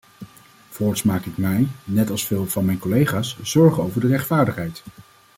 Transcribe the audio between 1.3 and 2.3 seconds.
mij, net als